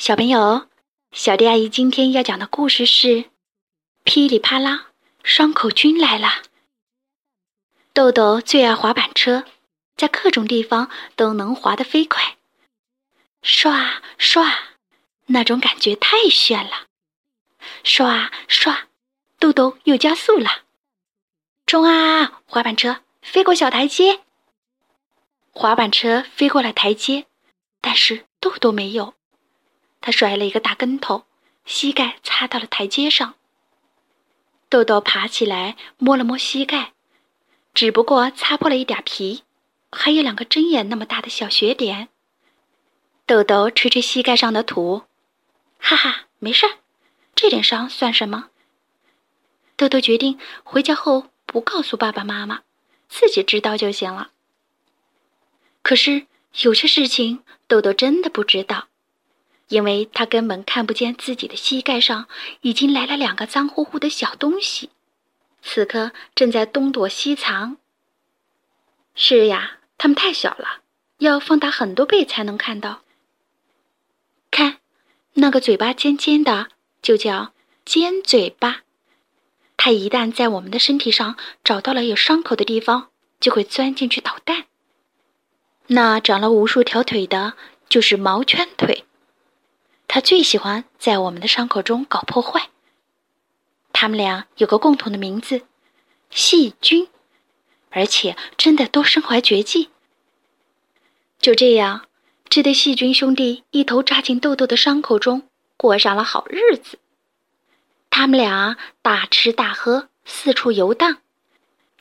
[0.00, 0.66] 小朋友，
[1.12, 3.08] 小迪阿姨今天要讲的故事是
[4.02, 4.86] 《噼里啪啦，
[5.22, 6.26] 双口君来了》。
[7.92, 9.44] 豆豆最爱滑板车，
[9.98, 12.38] 在各种地方都能滑得飞快，
[13.42, 14.70] 刷刷，
[15.26, 16.86] 那种感觉太炫了！
[17.84, 18.88] 刷刷，
[19.38, 20.62] 豆豆又加速了，
[21.66, 22.40] 冲啊！
[22.46, 24.22] 滑板车飞过小台阶，
[25.50, 27.26] 滑板车飞过了台阶，
[27.82, 29.12] 但是豆豆没有。
[30.00, 31.24] 他摔了一个大跟头，
[31.64, 33.34] 膝盖擦到了台阶上。
[34.68, 36.92] 豆豆爬起来摸了摸膝盖，
[37.74, 39.42] 只不过擦破了一点皮，
[39.90, 42.08] 还有两个针眼那么大的小血点。
[43.26, 45.02] 豆豆吹吹膝盖上的土，
[45.78, 46.78] 哈哈，没事儿，
[47.34, 48.50] 这点伤算什么？
[49.76, 52.62] 豆豆决定回家后不告诉爸爸妈妈，
[53.08, 54.30] 自己知道就行了。
[55.82, 56.26] 可是
[56.60, 58.86] 有些事情豆豆真的不知道。
[59.70, 62.26] 因为他根本看不见自己的膝盖上
[62.60, 64.90] 已经来了两个脏乎乎的小东西，
[65.62, 67.76] 此刻正在东躲西藏。
[69.14, 70.80] 是呀，它们太小了，
[71.18, 73.02] 要放大很多倍才能看到。
[74.50, 74.78] 看，
[75.34, 76.68] 那个嘴巴尖尖的，
[77.00, 77.52] 就叫
[77.84, 78.80] 尖嘴巴。
[79.76, 84.64] 它一旦在我们的身体上找到了有伤口的地方，就会钻进去捣蛋。
[85.86, 87.54] 那长了无数条腿的，
[87.88, 89.04] 就是毛圈腿。
[90.12, 92.70] 他最喜欢在我们的伤口中搞破坏。
[93.92, 95.62] 他们俩有个共同的名字——
[96.30, 97.06] 细菌，
[97.90, 99.88] 而且真的都身怀绝技。
[101.38, 102.08] 就这样，
[102.48, 106.98] 这对细菌兄弟一头扎进豆豆的伤口中，过上了好日子。
[108.10, 111.18] 他们俩大吃大喝，四处游荡，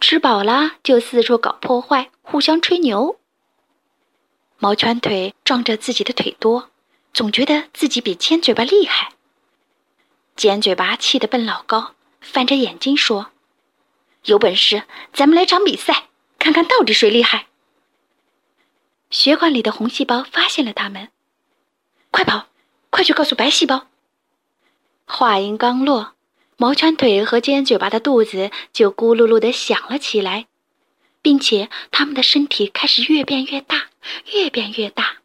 [0.00, 3.20] 吃饱了就四处搞破坏，互相吹牛。
[4.56, 6.70] 毛圈腿仗着自己的腿多。
[7.12, 9.12] 总觉得自己比尖嘴巴厉害。
[10.36, 13.32] 尖嘴巴气得蹦老高，翻着眼睛说
[14.24, 16.04] ：“有本事咱们来场比赛，
[16.38, 17.46] 看看到底谁厉害。”
[19.10, 21.08] 血管里的红细胞发现了他们，
[22.10, 22.46] 快跑，
[22.90, 23.88] 快去告诉白细胞。
[25.06, 26.12] 话音刚落，
[26.56, 30.46] 毛圈腿和尖嘴巴的肚子就咕噜噜的响了起来，
[31.22, 33.86] 并且他们的身体开始越变越大，
[34.32, 35.16] 越变越大。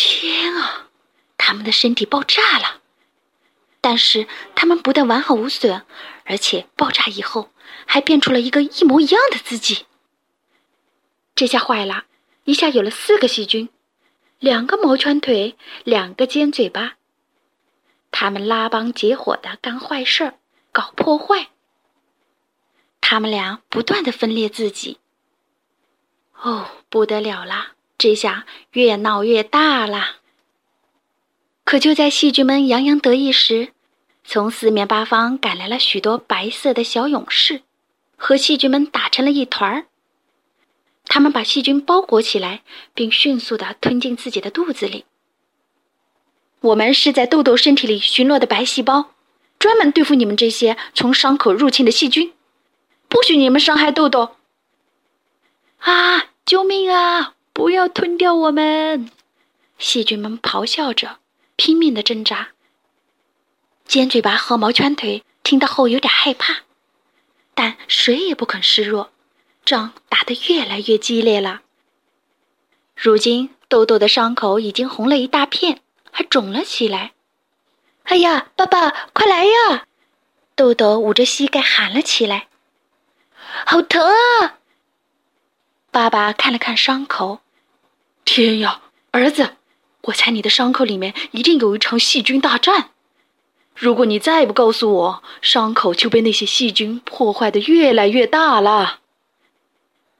[0.00, 0.90] 天啊！
[1.36, 2.82] 他们的身体爆炸了，
[3.80, 5.84] 但是他们不但完好无损，
[6.24, 7.50] 而且爆炸以后
[7.84, 9.86] 还变出了一个一模一样的自己。
[11.34, 12.04] 这下坏了，
[12.44, 13.70] 一下有了四个细菌，
[14.38, 16.94] 两个毛圈腿，两个尖嘴巴。
[18.12, 20.34] 他们拉帮结伙的干坏事儿，
[20.70, 21.48] 搞破坏。
[23.00, 24.98] 他们俩不断的分裂自己。
[26.40, 27.72] 哦，不得了啦！
[27.98, 30.18] 这下越闹越大了。
[31.64, 33.72] 可就在细菌们洋洋得意时，
[34.24, 37.62] 从四面八方赶来了许多白色的小勇士，
[38.16, 39.86] 和细菌们打成了一团儿。
[41.06, 42.62] 他们把细菌包裹起来，
[42.94, 45.04] 并迅速地吞进自己的肚子里。
[46.60, 49.10] 我们是在豆豆身体里巡逻的白细胞，
[49.58, 52.32] 专门对付你们这些从伤口入侵的细菌，
[53.08, 54.36] 不许你们伤害豆豆！
[55.80, 56.26] 啊！
[56.44, 57.34] 救命啊！
[57.58, 59.10] 不要吞掉我们！
[59.80, 61.18] 细菌们咆哮着，
[61.56, 62.50] 拼命的挣扎。
[63.84, 66.58] 尖嘴巴和毛圈腿听到后有点害怕，
[67.54, 69.10] 但谁也不肯示弱。
[69.64, 71.62] 仗打得越来越激烈了。
[72.94, 75.80] 如今豆豆的伤口已经红了一大片，
[76.12, 77.10] 还肿了起来。
[78.04, 79.84] 哎呀，爸爸，快来呀！
[80.54, 82.46] 豆豆捂着膝盖喊了起来
[83.66, 84.60] ：“好疼啊！”
[85.90, 87.40] 爸爸看了看伤口。
[88.30, 89.56] 天呀，儿子，
[90.02, 92.90] 我猜你的伤口里面一定有一场细菌大战。
[93.74, 99.00] 如果你再不告诉我，伤口就被那些细菌破坏的越来越大了。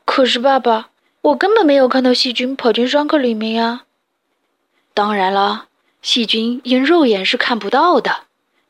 [0.07, 0.89] 可是爸爸，
[1.21, 3.83] 我根本没有看到细菌跑进伤口里面呀。
[4.95, 5.67] 当然了，
[6.01, 8.25] 细菌因肉眼是看不到的，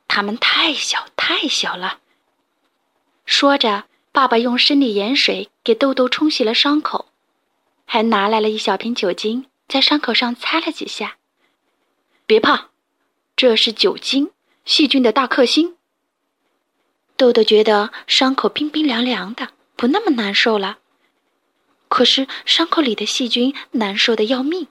[0.08, 1.98] 它们太小太小了。
[3.24, 7.06] 说着，爸爸用生理盐水给豆豆冲洗了伤口。
[7.90, 11.16] 还拿来了一小瓶酒精，在伤口上擦了几下。
[12.26, 12.68] 别怕，
[13.34, 14.30] 这是酒精，
[14.66, 15.76] 细菌的大克星。
[17.16, 20.80] 豆豆觉得伤口冰冰凉凉的，不那么难受了。
[21.88, 24.68] 可是伤口里的细菌难受的要命，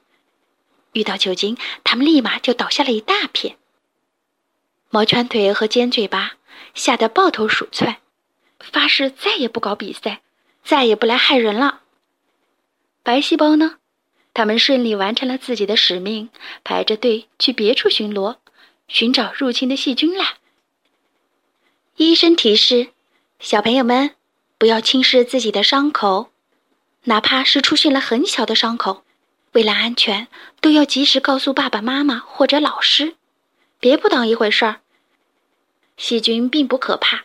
[0.94, 3.58] 遇到酒精，他们立马就倒下了一大片。
[4.92, 6.34] 毛圈腿和尖嘴巴
[6.76, 7.98] 吓得抱头鼠窜，
[8.60, 10.22] 发誓再也不搞比赛，
[10.64, 11.82] 再也不来害人了。
[13.08, 13.78] 白细胞呢？
[14.34, 16.28] 他们顺利完成了自己的使命，
[16.66, 18.36] 排着队去别处巡逻，
[18.90, 20.40] 寻找入侵的细菌啦。
[21.96, 22.90] 医生提示：
[23.40, 24.12] 小朋友们
[24.58, 26.32] 不要轻视自己的伤口，
[27.06, 29.06] 哪怕是出现了很小的伤口，
[29.54, 30.28] 为了安全，
[30.60, 33.16] 都要及时告诉爸爸妈妈或者老师，
[33.80, 34.82] 别不当一回事儿。
[35.96, 37.24] 细菌并不可怕，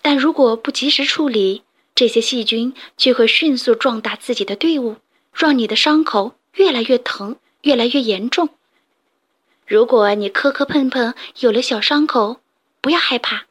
[0.00, 1.64] 但如果不及时处理，
[1.94, 4.96] 这些细菌就会迅速壮大自己的队伍，
[5.38, 8.48] 让你的伤口越来越疼，越来越严重。
[9.68, 12.40] 如果你磕磕碰碰有了小伤口，
[12.80, 13.44] 不要害怕，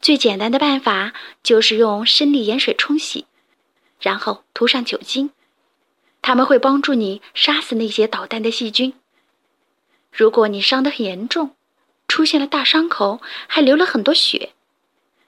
[0.00, 1.12] 最简单的办法
[1.42, 3.26] 就是用生理盐水冲洗，
[4.00, 5.32] 然后涂上酒精，
[6.22, 8.94] 它们会帮助你杀死那些捣蛋的细菌。
[10.10, 11.54] 如果你伤得很严重，
[12.08, 14.52] 出现了大伤口，还流了很多血。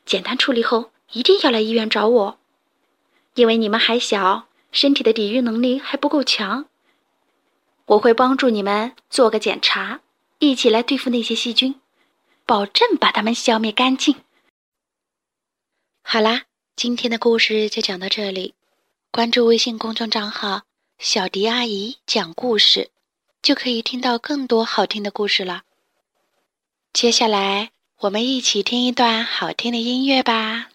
[0.06, 2.38] 简单处理后，一定要来医院找我，
[3.34, 6.66] 因为你们还小，身体的抵御能力还不够强。
[7.86, 10.02] 我会帮助你们做个检查，
[10.38, 11.80] 一起来对付那些细菌，
[12.44, 14.16] 保证把它们消灭干净。
[16.02, 16.42] 好啦，
[16.76, 18.52] 今天的故事就讲到这里。
[19.10, 20.64] 关注微信公众账号
[21.00, 22.90] “小迪阿姨讲故事”，
[23.40, 25.62] 就可以听到更多好听的故事了。
[26.92, 27.70] 接下来，
[28.00, 30.68] 我们一起听一段好听的音乐吧。